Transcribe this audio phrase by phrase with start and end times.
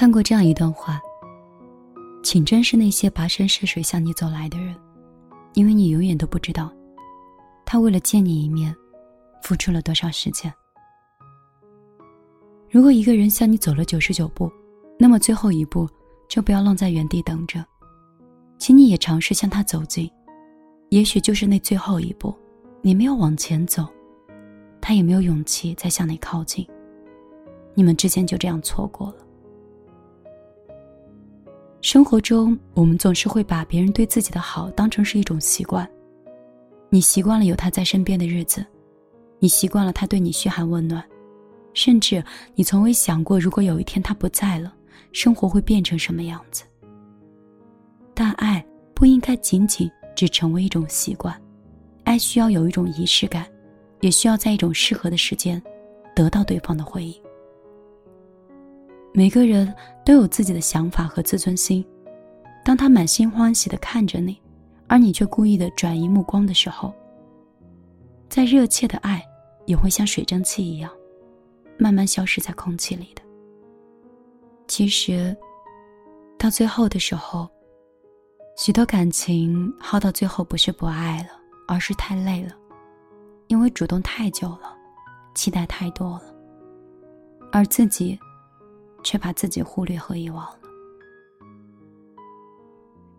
[0.00, 0.98] 看过这样一段话，
[2.22, 4.74] 请珍视那些跋山涉水向你走来的人，
[5.52, 6.72] 因为你永远都不知道，
[7.66, 8.74] 他为了见你一面，
[9.42, 10.50] 付出了多少时间。
[12.70, 14.50] 如果一个人向你走了九十九步，
[14.98, 15.86] 那么最后一步
[16.30, 17.62] 就不要愣在原地等着，
[18.56, 20.10] 请你也尝试向他走近，
[20.88, 22.34] 也许就是那最后一步，
[22.80, 23.86] 你没有往前走，
[24.80, 26.66] 他也没有勇气再向你靠近，
[27.74, 29.26] 你们之间就这样错过了。
[31.92, 35.90] 生活中，我们总是会把别人对自己的好当成是一种习惯，
[36.88, 38.64] 你习惯了有他在身边的日子，
[39.40, 41.04] 你习惯了他对你嘘寒问暖。
[41.74, 42.22] 甚至
[42.54, 44.72] 你从未想过，如果有一天他不在了，
[45.10, 46.62] 生活会变成什么样子。
[48.14, 48.64] 但爱
[48.94, 51.36] 不应该仅仅只成为一种习惯，
[52.04, 53.44] 爱需要有一种仪式感，
[53.98, 55.60] 也需要在一种适合的时间，
[56.14, 57.20] 得到对方的回应。
[59.12, 59.72] 每个人
[60.04, 61.84] 都有自己的想法和自尊心，
[62.64, 64.40] 当他满心欢喜的看着你，
[64.86, 66.94] 而你却故意的转移目光的时候，
[68.28, 69.22] 再热切的爱
[69.66, 70.90] 也会像水蒸气一样。
[71.76, 73.22] 慢慢消失在空气里的。
[74.68, 75.34] 其实，
[76.38, 77.48] 到最后的时候，
[78.56, 81.30] 许多感情耗到最后不是不爱了，
[81.66, 82.52] 而是太累了，
[83.48, 84.76] 因为主动太久了，
[85.34, 86.34] 期待太多了，
[87.50, 88.20] 而自己
[89.02, 90.58] 却把自己忽略和遗忘了。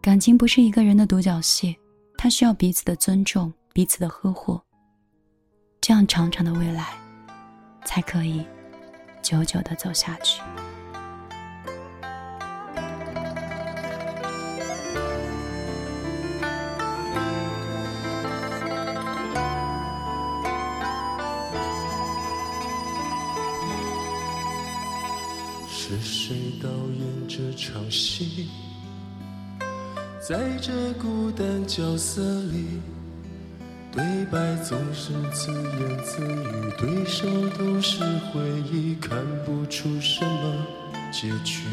[0.00, 1.76] 感情不是一个人的独角戏，
[2.16, 4.60] 它需要彼此的尊重，彼此的呵护，
[5.80, 6.98] 这样长长的未来。
[7.84, 8.46] 才可以
[9.20, 10.40] 久久的走下去。
[25.92, 28.48] 是谁导演这场戏？
[30.26, 32.80] 在这孤单角色里。
[33.94, 37.28] 对白总是自言自语，对手
[37.58, 38.40] 都是回
[38.72, 40.66] 忆，看不出什么
[41.12, 41.64] 结局。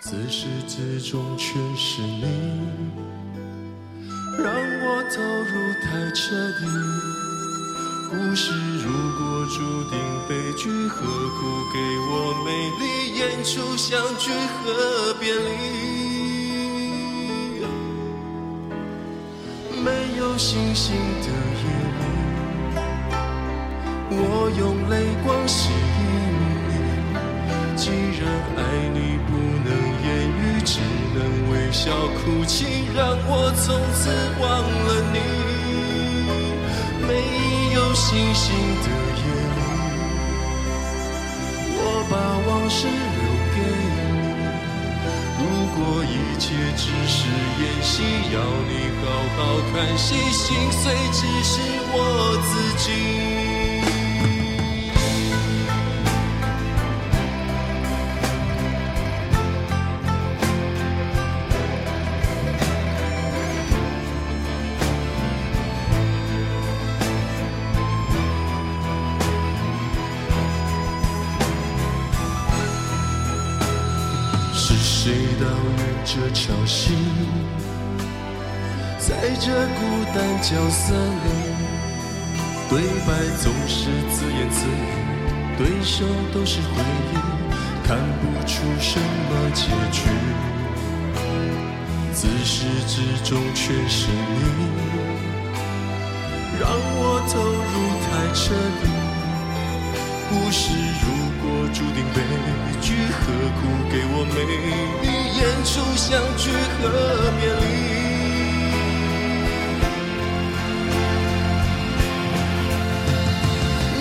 [0.00, 2.24] 自始至终全是你，
[4.42, 5.52] 让我投入
[5.84, 7.29] 太彻底。
[8.10, 9.96] 故事如果注定
[10.28, 11.78] 悲剧，何苦给
[12.10, 12.50] 我美
[12.80, 15.46] 丽演出相聚和别离？
[19.84, 19.88] 没
[20.18, 21.28] 有星星的
[21.62, 21.64] 夜
[22.00, 22.02] 里，
[24.10, 24.92] 我用泪
[25.24, 26.02] 光吸引
[26.66, 26.74] 你。
[27.76, 28.60] 既然爱
[28.92, 28.98] 你
[29.28, 29.30] 不
[29.62, 29.70] 能
[30.02, 30.80] 言语，只
[31.14, 31.18] 能
[31.52, 31.86] 微笑
[32.18, 32.98] 哭泣，让
[33.28, 34.10] 我从此
[34.40, 35.16] 忘了你。
[37.06, 37.10] 没
[37.94, 38.86] 星星的
[39.16, 39.22] 夜
[39.56, 39.60] 里，
[41.76, 41.78] 我
[42.10, 42.14] 把
[42.46, 43.20] 往事留
[43.54, 43.56] 给
[43.94, 43.98] 你。
[45.38, 45.42] 如
[45.74, 46.06] 果一
[46.38, 46.42] 切
[46.76, 47.18] 只是
[47.60, 48.02] 演戏，
[48.32, 48.36] 要
[48.68, 49.04] 你好
[49.36, 49.38] 好
[49.72, 51.52] 看戏，心碎只是
[51.92, 51.96] 我
[52.44, 53.39] 自己。
[75.02, 76.92] 谁导演这场戏，
[78.98, 81.28] 在这孤单角色里，
[82.68, 84.92] 对白总是自言自语，
[85.56, 86.84] 对手都是回
[87.14, 87.16] 忆，
[87.88, 90.02] 看不出什么结局。
[92.12, 94.44] 自始至终全是你，
[96.60, 97.72] 让我投入
[98.04, 98.84] 太彻底。
[100.28, 101.04] 故事如
[101.42, 102.16] 果注定悲
[102.80, 104.38] 剧，何苦给我美？
[105.40, 106.50] 演出相聚
[106.82, 106.84] 和
[107.40, 107.64] 别离，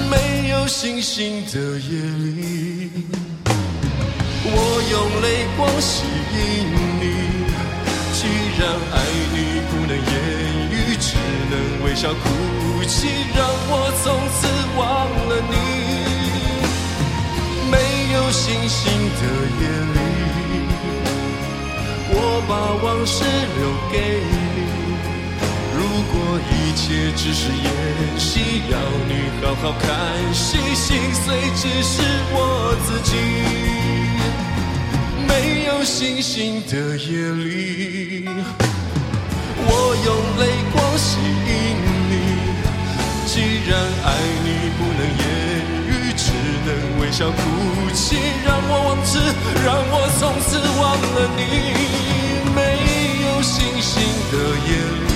[0.09, 0.13] 没
[0.49, 1.91] 有星星的夜
[2.35, 2.91] 里，
[4.43, 4.47] 我
[4.91, 5.25] 用泪
[5.55, 6.03] 光吸
[6.35, 6.37] 引
[6.99, 7.03] 你。
[8.11, 8.19] 既
[8.59, 8.61] 然
[8.91, 8.95] 爱
[9.31, 9.37] 你
[9.69, 9.97] 不能言
[10.71, 11.07] 语，只
[11.49, 11.53] 能
[11.85, 12.21] 微笑哭
[12.85, 13.73] 泣，让我
[14.03, 14.05] 从
[14.35, 14.37] 此
[14.77, 14.79] 忘
[15.29, 15.53] 了你。
[17.71, 17.73] 没
[18.13, 19.21] 有星星的
[19.61, 20.08] 夜里。
[22.47, 22.53] 把
[22.83, 23.95] 往事留给
[24.31, 24.33] 你。
[25.75, 25.79] 如
[26.11, 26.13] 果
[26.51, 27.67] 一切只是演
[28.17, 28.75] 戏，要
[29.07, 29.87] 你好好看
[30.33, 31.25] 戏，心碎
[31.55, 32.01] 只是
[32.31, 33.11] 我自己。
[35.27, 38.25] 没有星星的夜里，
[39.57, 39.69] 我
[40.05, 40.07] 用
[40.39, 40.41] 泪
[40.71, 41.49] 光吸引
[42.09, 42.11] 你。
[43.25, 43.33] 既
[43.69, 43.71] 然
[44.03, 44.07] 爱
[44.43, 44.47] 你
[44.77, 45.21] 不能言
[45.87, 46.23] 语，只
[46.65, 46.67] 能。
[46.99, 47.37] 微笑哭
[47.93, 49.19] 泣，让我忘词，
[49.63, 50.49] 让我从此
[50.79, 52.28] 忘了你。
[52.59, 52.61] 没
[53.23, 53.91] 有星星
[54.31, 54.35] 的
[54.67, 55.07] 夜里，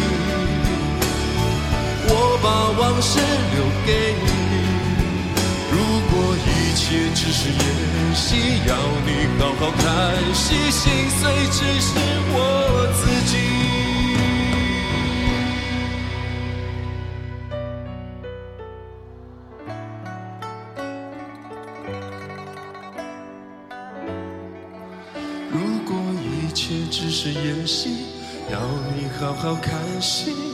[2.08, 2.12] 我
[2.42, 2.46] 把
[2.80, 3.20] 往事
[3.54, 3.90] 留给
[4.24, 4.26] 你。
[5.74, 5.76] 如
[6.10, 6.82] 果一切
[7.14, 7.62] 只是演
[8.16, 8.26] 戏，
[8.68, 8.72] 要
[9.06, 9.10] 你
[9.40, 9.84] 好好看
[10.34, 11.90] 戏，心碎只是
[12.32, 12.38] 我
[12.96, 13.34] 自己。
[25.52, 25.56] 如
[25.86, 25.92] 果
[26.64, 28.06] 切只是演戏，
[28.50, 28.58] 要
[28.96, 30.53] 你好好看戏。